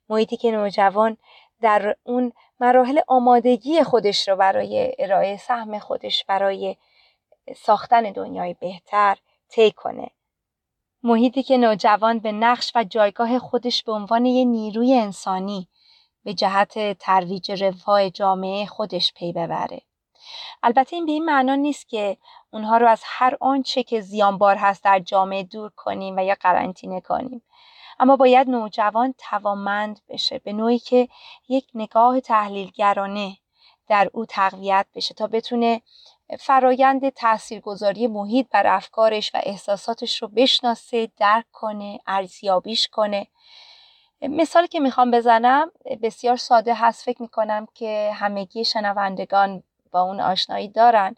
محیطی 0.10 0.38
که 0.38 0.52
نوجوان 0.52 1.18
در 1.62 1.96
اون 2.04 2.32
مراحل 2.60 3.00
آمادگی 3.08 3.84
خودش 3.84 4.30
رو 4.30 4.36
برای 4.36 4.96
ارائه 5.00 5.38
سهم 5.38 5.80
خودش 5.80 6.26
برای 6.26 6.78
ساختن 7.56 8.12
دنیای 8.12 8.54
بهتر 8.54 9.18
طی 9.50 9.72
کنه. 9.72 10.12
محیطی 11.04 11.44
که 11.44 11.58
نوجوان 11.58 12.20
به 12.20 12.32
نقش 12.32 12.72
و 12.76 12.84
جایگاه 12.84 13.40
خودش 13.40 13.84
به 13.84 13.92
عنوان 13.92 14.26
یه 14.26 14.46
نیروی 14.46 14.94
انسانی 14.94 15.68
به 16.24 16.34
جهت 16.34 16.98
ترویج 16.98 17.64
رفاه 17.64 18.10
جامعه 18.10 18.66
خودش 18.66 19.14
پی 19.14 19.34
ببره. 19.34 19.82
البته 20.64 20.96
این 20.96 21.06
به 21.06 21.12
این 21.12 21.26
معنا 21.26 21.56
نیست 21.56 21.90
که 21.90 22.18
اونها 22.52 22.78
رو 22.78 22.88
از 22.88 23.02
هر 23.06 23.38
آنچه 23.42 23.84
که 23.84 24.02
زیانبار 24.02 24.56
هست 24.56 24.84
در 24.84 25.00
جامعه 25.00 25.44
دور 25.44 25.72
کنیم 25.76 26.18
و 26.18 26.24
یا 26.24 26.36
قرنطینه 26.40 27.02
کنیم. 27.02 27.42
اما 28.00 28.16
باید 28.16 28.50
نوجوان 28.50 29.16
توانمند 29.18 30.00
بشه 30.10 30.40
به 30.40 30.54
نوعی 30.54 30.80
که 30.80 31.08
یک 31.50 31.68
نگاه 31.76 32.20
تحلیلگرانه 32.20 33.38
در 33.88 34.10
او 34.14 34.26
تقویت 34.26 34.86
بشه 34.96 35.14
تا 35.14 35.28
بتونه 35.28 35.82
فرایند 36.40 37.10
تاثیرگذاری 37.10 38.08
محیط 38.08 38.48
بر 38.52 38.68
افکارش 38.68 39.32
و 39.34 39.40
احساساتش 39.44 40.22
رو 40.22 40.28
بشناسه 40.28 41.10
درک 41.18 41.46
کنه 41.52 42.00
ارزیابیش 42.08 42.88
کنه. 42.88 43.28
مثالی 44.22 44.68
که 44.68 44.80
می‌خوام 44.80 45.12
بزنم 45.12 45.72
بسیار 46.02 46.36
ساده 46.36 46.74
هست. 46.74 47.06
فکر 47.06 47.22
می‌کنم 47.22 47.68
که 47.74 48.12
همگی 48.14 48.66
شنوندگان 48.66 49.64
با 49.92 50.02
اون 50.02 50.22
آشنایی 50.22 50.68
دارن. 50.68 51.16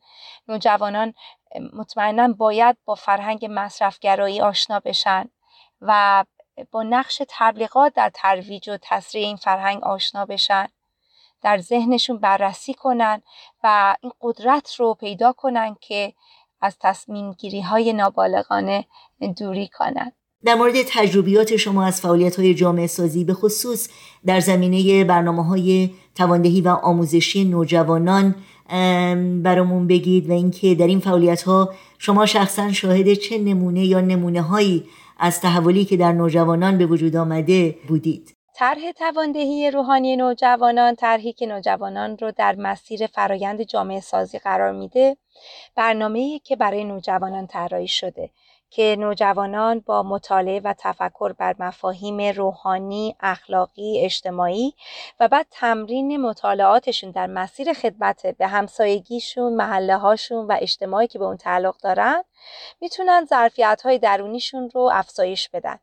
نوجوانان 0.48 1.14
مطمئنا 1.74 2.28
باید 2.28 2.78
با 2.86 2.96
فرهنگ 2.96 3.48
مصرفگرایی 3.50 4.42
آشنا 4.42 4.80
بشن 4.80 5.30
و 5.82 6.24
با 6.72 6.84
نقش 6.84 7.22
تبلیغات 7.30 7.94
در 7.94 8.12
ترویج 8.14 8.70
و 8.70 8.78
تسریع 8.82 9.26
این 9.26 9.36
فرهنگ 9.36 9.84
آشنا 9.84 10.26
بشن. 10.26 10.68
در 11.42 11.58
ذهنشون 11.58 12.18
بررسی 12.18 12.74
کنن 12.74 13.22
و 13.64 13.96
این 14.02 14.12
قدرت 14.22 14.76
رو 14.76 14.94
پیدا 14.94 15.34
کنن 15.34 15.76
که 15.82 16.14
از 16.62 16.78
تصمیم 16.82 17.34
گیری 17.34 17.62
های 17.62 17.94
نابالغانه 17.94 18.86
دوری 19.38 19.68
کنن. 19.68 20.12
در 20.46 20.56
مورد 20.56 20.76
تجربیات 20.88 21.56
شما 21.56 21.84
از 21.84 22.02
فعالیت 22.02 22.40
های 22.40 22.54
جامعه 22.54 22.88
سازی 22.88 23.24
به 23.24 23.34
خصوص 23.34 23.90
در 24.26 24.40
زمینه 24.40 25.04
برنامه 25.04 25.46
های 25.46 25.90
تواندهی 26.16 26.62
و 26.62 26.68
آموزشی 26.70 27.44
نوجوانان 27.44 28.36
برامون 29.44 29.88
بگید 29.88 30.30
و 30.30 30.34
اینکه 30.34 30.76
در 30.76 30.88
این 30.88 31.00
فعالیت 31.00 31.42
ها 31.42 31.74
شما 32.06 32.26
شخصا 32.26 32.72
شاهد 32.72 33.14
چه 33.14 33.38
نمونه 33.38 33.86
یا 33.86 34.02
نمونه 34.02 34.42
هایی 34.42 34.86
از 35.18 35.42
تحولی 35.42 35.86
که 35.86 35.98
در 35.98 36.12
نوجوانان 36.12 36.78
به 36.78 36.86
وجود 36.86 37.16
آمده 37.16 37.76
بودید؟ 37.88 38.36
طرح 38.56 38.92
تواندهی 38.92 39.72
روحانی 39.72 40.16
نوجوانان 40.16 40.96
طرحی 40.96 41.34
که 41.34 41.46
نوجوانان 41.46 42.18
رو 42.18 42.32
در 42.32 42.56
مسیر 42.56 43.08
فرایند 43.08 43.62
جامعه 43.62 44.00
سازی 44.00 44.40
قرار 44.40 44.72
میده 44.72 45.18
برنامه‌ای 45.76 46.40
که 46.40 46.56
برای 46.56 46.84
نوجوانان 46.84 47.48
طراحی 47.48 47.88
شده. 47.88 48.30
که 48.76 48.96
نوجوانان 49.00 49.80
با 49.80 50.04
مطالعه 50.04 50.62
و 50.64 50.74
تفکر 50.78 51.34
بر 51.34 51.56
مفاهیم 51.60 52.22
روحانی، 52.22 53.16
اخلاقی، 53.20 54.06
اجتماعی 54.06 54.74
و 55.20 55.28
بعد 55.28 55.48
تمرین 55.52 56.18
مطالعاتشون 56.22 57.12
در 57.12 57.28
مسیر 57.28 57.74
خدمت 57.74 58.28
به 58.28 58.48
همسایگیشون، 58.48 59.54
محله 59.54 59.98
هاشون 59.98 60.48
و 60.48 60.58
اجتماعی 60.60 61.08
که 61.08 61.20
به 61.20 61.26
اون 61.26 61.38
تعلق 61.38 61.76
دارن 61.78 62.24
می‌تونن 62.82 63.26
ظرفیت 63.26 63.82
های 63.86 64.00
درونیشون 64.00 64.70
رو 64.74 64.90
افزایش 64.94 65.50
بدن 65.50 65.80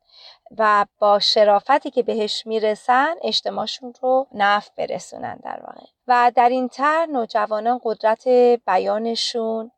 و 0.58 0.86
با 0.98 1.18
شرافتی 1.18 1.90
که 1.90 2.02
بهش 2.02 2.46
می‌رسن 2.46 3.14
اجتماعشون 3.22 3.94
رو 4.02 4.26
نف 4.34 4.70
برسونن 4.76 5.40
در 5.44 5.60
واقع. 5.66 5.86
و 6.08 6.32
در 6.34 6.48
این 6.48 6.68
طرح 6.68 7.06
نوجوانان 7.06 7.80
قدرت 7.84 8.28
بیانشون 8.66 9.70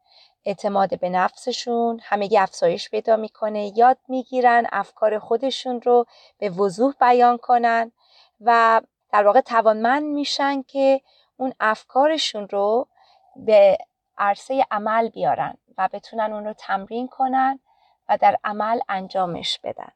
اعتماد 0.44 1.00
به 1.00 1.08
نفسشون 1.08 2.00
همگی 2.02 2.38
افزایش 2.38 2.90
پیدا 2.90 3.16
می‌کنه 3.16 3.78
یاد 3.78 3.98
می‌گیرن 4.08 4.66
افکار 4.72 5.18
خودشون 5.18 5.80
رو 5.80 6.06
به 6.38 6.50
وضوح 6.50 6.94
بیان 7.00 7.38
کنن 7.38 7.92
و 8.40 8.80
در 9.12 9.26
واقع 9.26 9.40
توانمند 9.40 10.02
میشن 10.02 10.62
که 10.62 11.00
اون 11.36 11.52
افکارشون 11.60 12.48
رو 12.48 12.88
به 13.36 13.78
عرصه 14.18 14.66
عمل 14.70 15.08
بیارن 15.08 15.54
و 15.78 15.88
بتونن 15.92 16.32
اون 16.32 16.44
رو 16.44 16.52
تمرین 16.52 17.08
کنن 17.08 17.60
و 18.08 18.18
در 18.18 18.38
عمل 18.44 18.80
انجامش 18.88 19.58
بدن. 19.58 19.92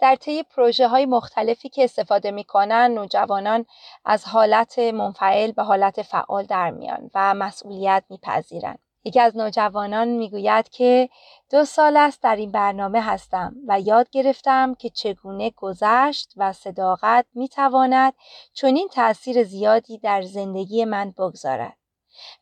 در 0.00 0.16
طی 0.16 0.42
پروژه 0.42 0.88
های 0.88 1.06
مختلفی 1.06 1.68
که 1.68 1.84
استفاده 1.84 2.30
می‌کنن 2.30 2.90
نوجوانان 2.90 3.66
از 4.04 4.24
حالت 4.24 4.78
منفعل 4.78 5.52
به 5.52 5.62
حالت 5.62 6.02
فعال 6.02 6.44
در 6.44 6.70
میان 6.70 7.10
و 7.14 7.34
مسئولیت 7.34 8.04
میپذیرن. 8.10 8.78
یکی 9.04 9.20
از 9.20 9.36
نوجوانان 9.36 10.08
می‌گوید 10.08 10.68
که 10.68 11.08
دو 11.50 11.64
سال 11.64 11.96
است 11.96 12.22
در 12.22 12.36
این 12.36 12.50
برنامه 12.50 13.00
هستم 13.00 13.56
و 13.68 13.80
یاد 13.80 14.10
گرفتم 14.10 14.74
که 14.74 14.90
چگونه 14.90 15.50
گذشت 15.50 16.32
و 16.36 16.52
صداقت 16.52 17.26
می‌تواند 17.34 18.14
چنین 18.52 18.88
تأثیر 18.88 19.44
زیادی 19.44 19.98
در 19.98 20.22
زندگی 20.22 20.84
من 20.84 21.10
بگذارد. 21.10 21.76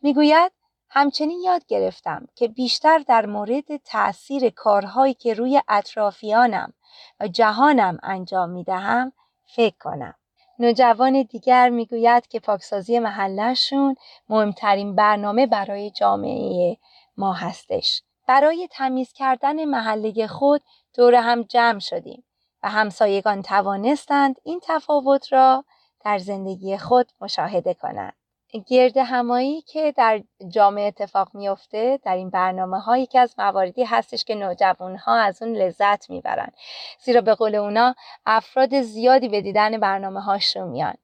می‌گوید 0.03 0.53
همچنین 0.89 1.41
یاد 1.41 1.67
گرفتم 1.67 2.27
که 2.35 2.49
بیشتر 2.49 2.99
در 2.99 3.27
مورد 3.27 3.77
تأثیر 3.77 4.51
کارهایی 4.51 5.15
که 5.15 5.35
روی 5.35 5.63
اطرافیانم 5.69 6.73
و 7.21 7.29
جهانم 7.29 7.99
انجام 8.03 8.51
می 8.51 8.65
دهم 8.65 9.13
فکر 9.47 9.77
کنم. 9.81 10.15
نوجوان 10.59 11.23
دیگر 11.23 11.69
می‌گوید 11.69 12.27
که 12.27 12.41
پاکسازی 12.41 12.99
محلشون 12.99 13.97
مهمترین 14.29 14.95
برنامه 14.95 15.47
برای 15.47 15.91
جامعه 15.91 16.77
ما 17.17 17.33
هستش. 17.33 18.03
برای 18.27 18.69
تمیز 18.71 19.13
کردن 19.13 19.65
محله 19.65 20.27
خود 20.27 20.63
دور 20.95 21.15
هم 21.15 21.43
جمع 21.43 21.79
شدیم 21.79 22.25
و 22.63 22.69
همسایگان 22.69 23.43
توانستند 23.43 24.37
این 24.45 24.61
تفاوت 24.63 25.33
را 25.33 25.65
در 26.05 26.19
زندگی 26.19 26.79
خود 26.79 27.13
مشاهده 27.21 27.75
کنند. 27.75 28.22
گرد 28.59 28.97
همایی 28.97 29.63
که 29.63 29.93
در 29.93 30.23
جامعه 30.49 30.87
اتفاق 30.87 31.29
میفته 31.35 32.01
در 32.03 32.15
این 32.15 32.31
برنامه 32.31 32.81
هایی 32.81 33.07
که 33.07 33.21
از 33.21 33.35
مواردی 33.39 33.85
هستش 33.85 34.25
که 34.25 34.35
نوجوان 34.35 34.97
ها 34.97 35.15
از 35.17 35.43
اون 35.43 35.53
لذت 35.53 36.11
می‌برن. 36.11 36.53
زیرا 37.01 37.21
به 37.21 37.35
قول 37.35 37.55
اونا 37.55 37.95
افراد 38.27 38.81
زیادی 38.81 39.29
به 39.29 39.41
دیدن 39.41 39.81
برنامه 39.81 40.21
هاشون 40.21 40.69
میان. 40.69 40.95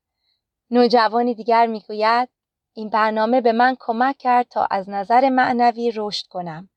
نوجوانی 0.70 1.34
دیگر 1.34 1.66
می‌گوید 1.66 2.28
این 2.74 2.88
برنامه 2.88 3.40
به 3.40 3.52
من 3.52 3.76
کمک 3.80 4.18
کرد 4.18 4.46
تا 4.48 4.66
از 4.70 4.88
نظر 4.88 5.28
معنوی 5.28 5.92
رشد 5.96 6.26
کنم 6.26 6.68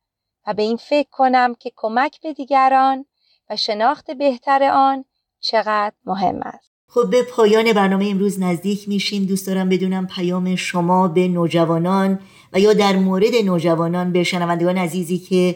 و 0.47 0.53
به 0.53 0.61
این 0.61 0.77
فکر 0.77 1.09
کنم 1.09 1.55
که 1.55 1.71
کمک 1.75 2.21
به 2.21 2.33
دیگران 2.33 3.05
و 3.49 3.55
شناخت 3.55 4.11
بهتر 4.11 4.63
آن 4.63 5.05
چقدر 5.39 5.95
مهم 6.05 6.39
است. 6.43 6.70
خب 6.93 7.09
به 7.09 7.23
پایان 7.23 7.73
برنامه 7.73 8.07
امروز 8.11 8.39
نزدیک 8.39 8.89
میشیم. 8.89 9.25
دوست 9.25 9.47
دارم 9.47 9.69
بدونم 9.69 10.07
پیام 10.07 10.55
شما 10.55 11.07
به 11.07 11.27
نوجوانان 11.27 12.19
و 12.53 12.59
یا 12.59 12.73
در 12.73 12.95
مورد 12.95 13.35
نوجوانان 13.45 14.11
به 14.11 14.23
شنوندگان 14.23 14.77
عزیزی 14.77 15.17
که 15.17 15.55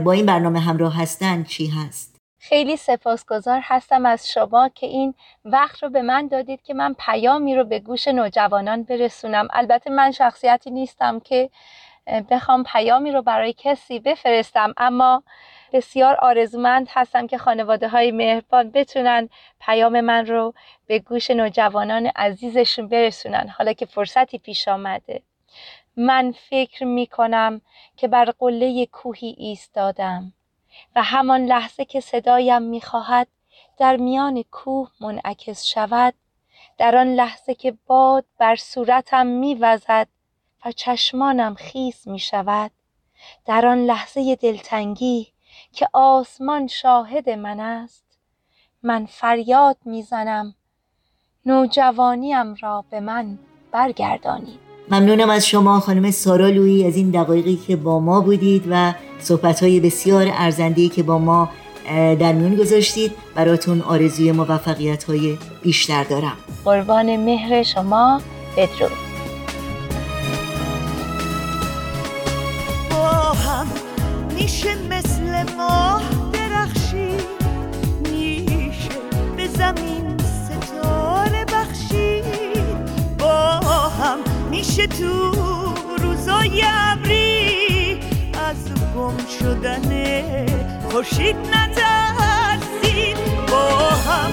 با 0.00 0.12
این 0.12 0.26
برنامه 0.26 0.60
همراه 0.60 0.96
هستند 0.96 1.46
چی 1.46 1.66
هست؟ 1.66 2.16
خیلی 2.38 2.76
سپاسگزار 2.76 3.60
هستم 3.62 4.06
از 4.06 4.28
شما 4.28 4.68
که 4.68 4.86
این 4.86 5.14
وقت 5.44 5.82
رو 5.82 5.90
به 5.90 6.02
من 6.02 6.26
دادید 6.26 6.62
که 6.62 6.74
من 6.74 6.94
پیامی 6.98 7.56
رو 7.56 7.64
به 7.64 7.80
گوش 7.80 8.08
نوجوانان 8.08 8.82
برسونم. 8.82 9.48
البته 9.52 9.90
من 9.90 10.10
شخصیتی 10.10 10.70
نیستم 10.70 11.20
که 11.20 11.50
بخوام 12.30 12.64
پیامی 12.64 13.12
رو 13.12 13.22
برای 13.22 13.54
کسی 13.58 13.98
بفرستم 13.98 14.74
اما 14.76 15.22
بسیار 15.72 16.14
آرزومند 16.14 16.86
هستم 16.90 17.26
که 17.26 17.38
خانواده 17.38 17.88
های 17.88 18.10
مهربان 18.10 18.70
بتونن 18.70 19.28
پیام 19.60 20.00
من 20.00 20.26
رو 20.26 20.54
به 20.86 20.98
گوش 20.98 21.30
نوجوانان 21.30 22.06
عزیزشون 22.06 22.88
برسونن. 22.88 23.48
حالا 23.58 23.72
که 23.72 23.86
فرصتی 23.86 24.38
پیش 24.38 24.68
آمده. 24.68 25.22
من 25.96 26.34
فکر 26.50 26.84
می 26.84 27.06
کنم 27.06 27.60
که 27.96 28.08
بر 28.08 28.24
قله 28.38 28.86
کوهی 28.86 29.34
ایستادم 29.38 30.32
و 30.96 31.02
همان 31.02 31.46
لحظه 31.46 31.84
که 31.84 32.00
صدایم 32.00 32.62
می 32.62 32.80
خواهد 32.80 33.28
در 33.78 33.96
میان 33.96 34.42
کوه 34.42 34.90
منعکس 35.00 35.64
شود 35.64 36.14
در 36.78 36.96
آن 36.96 37.14
لحظه 37.14 37.54
که 37.54 37.74
باد 37.86 38.24
بر 38.38 38.56
صورتم 38.56 39.26
می 39.26 39.54
وزد 39.54 40.08
و 40.64 40.72
چشمانم 40.72 41.54
خیس 41.54 42.06
می 42.06 42.18
شود 42.18 42.70
در 43.46 43.66
آن 43.66 43.84
لحظه 43.84 44.36
دلتنگی 44.36 45.32
که 45.72 45.88
آسمان 45.92 46.66
شاهد 46.66 47.30
من 47.30 47.60
است. 47.60 48.04
من 48.82 49.06
فریاد 49.06 49.76
می‌زنم. 49.84 50.54
نوجوانیم 51.46 52.54
را 52.54 52.84
به 52.90 53.00
من 53.00 53.38
برگردانید 53.72 54.58
ممنونم 54.90 55.30
از 55.30 55.46
شما 55.46 55.80
خانم 55.80 56.10
سارا 56.10 56.48
لویی 56.48 56.86
از 56.86 56.96
این 56.96 57.10
دقایقی 57.10 57.56
که 57.56 57.76
با 57.76 58.00
ما 58.00 58.20
بودید 58.20 58.64
و 58.70 58.94
صحبتهای 59.18 59.80
بسیار 59.80 60.26
ارزندهی 60.32 60.88
که 60.88 61.02
با 61.02 61.18
ما 61.18 61.48
در 61.94 62.32
میون 62.32 62.56
گذاشتید. 62.56 63.12
براتون 63.34 63.80
آرزوی 63.80 64.32
موفقیت 64.32 65.04
های 65.04 65.38
بیشتر 65.62 66.04
دارم. 66.04 66.36
قربان 66.64 67.16
مهر 67.16 67.62
شما 67.62 68.20
بدرود. 68.56 69.07
میشه 84.78 84.86
تو 84.86 85.32
روزای 86.02 86.62
ابری. 86.64 88.00
از 88.48 88.56
گم 88.96 89.16
شدن 89.38 90.16
خوشید 90.90 91.36
نترسید 91.36 93.16
با 93.50 93.68
هم 93.88 94.30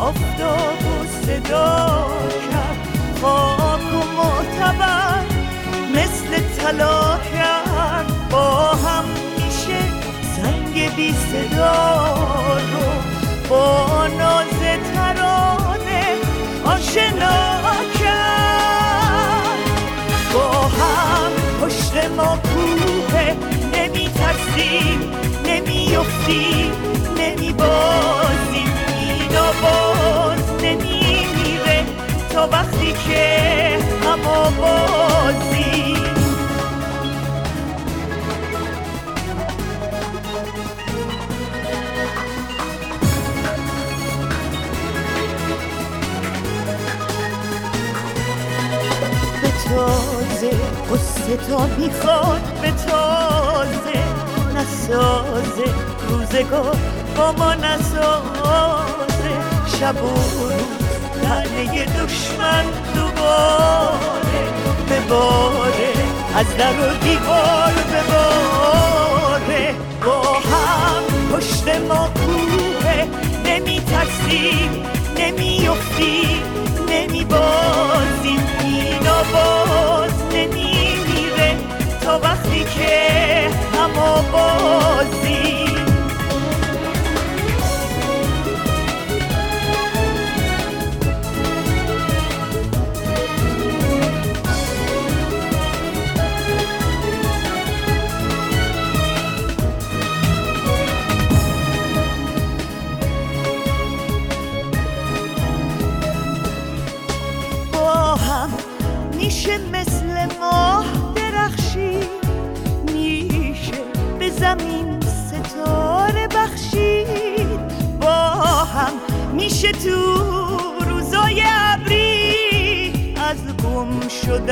افتاد 0.00 0.82
و 0.84 1.26
صدا 1.26 2.06
کرد. 2.52 2.76
خاک 3.20 3.94
و 3.94 4.04
معتبر 4.16 5.24
مثل 5.94 6.40
طلا 6.58 7.18
کرد 7.34 8.28
با 8.30 8.68
هم 8.68 9.04
میشه 9.36 9.80
سنگ 10.36 10.96
بی 10.96 11.12
صدا 11.12 12.04
رو 12.72 12.86
با 13.48 14.06
ناز 14.06 14.61
ترسیم 24.52 25.00
نمی 25.46 25.96
افتیم 25.96 26.72
نمی 27.18 27.52
بازیم 27.52 28.72
این 28.98 29.28
باز 29.62 30.62
نمی 30.62 31.26
میره 31.36 31.84
تا 32.32 32.48
وقتی 32.52 32.92
که 32.92 33.78
هم 34.04 34.20
بازیم 34.56 36.02
تازه 49.68 50.50
قصه 50.90 51.36
تا 51.36 51.66
می‌خواد 51.78 52.42
به 52.62 52.70
تازه 52.70 53.31
نسازه 54.92 55.64
روزگار 56.08 56.76
با 57.16 57.32
ما 57.32 57.54
نسازه. 57.54 59.32
شب 59.80 60.04
و 60.04 60.08
روز 60.08 60.82
دشمن 62.04 62.64
دوباره 62.94 64.42
بباره 64.90 65.92
از 66.36 66.56
در 66.56 66.72
و 66.72 66.98
دیوار 67.02 67.72
بباره 67.92 69.74
با 70.04 70.22
هم 70.32 71.36
پشت 71.36 71.68
ما 71.88 72.08
کوه 72.14 73.04
نمی 73.44 73.80
ترسیم 73.80 74.82
نمی 75.18 75.68
افتیم 75.68 76.42
نمی 76.88 77.24
بازیم 77.24 78.46
اینا 78.60 79.22
باز 79.32 80.12
نمی 80.34 80.76
میره 81.06 81.56
تا 82.04 82.18
وقتی 82.18 82.64
که 82.64 83.41
همه 83.82 84.30
بازیم 84.32 85.21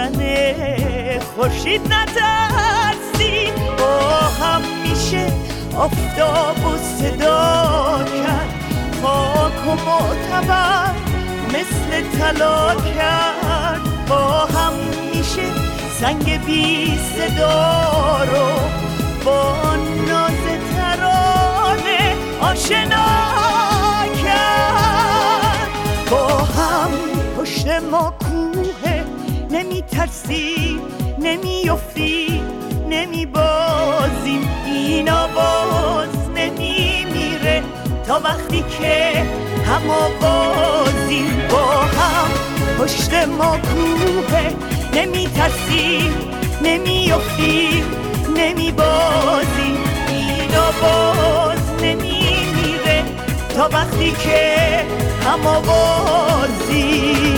گم 0.00 0.12
شدن 0.12 1.18
خورشید 1.18 1.80
نترسی 1.92 3.52
با 3.78 3.98
هم 4.44 4.62
میشه 4.82 5.32
آفتاب 5.76 6.66
و 6.66 6.76
صدا 6.98 8.04
کرد. 8.04 8.50
خاک 9.02 9.66
و 9.66 9.70
معتبر 9.70 10.94
مثل 11.48 12.18
طلا 12.18 12.74
کرد. 12.74 13.80
با 14.08 14.46
هم 14.46 14.72
میشه 15.14 15.42
سنگ 16.00 16.44
بی 16.44 16.98
صدا 17.16 18.24
رو 18.24 18.48
با 19.24 19.54
ناز 20.08 20.39
نمی 30.10 30.18
ترسیم 30.26 30.80
نمی 31.18 31.70
افتی 31.70 32.42
نمی 32.90 33.26
بازیم 33.26 34.48
این 34.66 35.10
آواز 35.10 36.08
نمی 36.36 37.06
میره 37.12 37.62
تا 38.06 38.20
وقتی 38.24 38.64
که 38.80 39.22
هم 39.64 39.82
بازیم 40.20 41.48
با 41.50 41.66
هم 41.66 42.28
پشت 42.78 43.14
ما 43.14 43.56
کوه 43.56 44.40
نمی 44.94 45.26
ترسیم 45.26 46.14
نمی 46.62 47.12
افتیم 47.12 47.84
نمی 48.36 48.72
بازیم 48.72 49.78
این 50.08 50.56
آواز 50.56 51.58
نمی 51.82 52.36
میره 52.54 53.04
تا 53.56 53.68
وقتی 53.72 54.10
که 54.10 54.84
هم 55.24 55.42
بازیم 55.66 57.30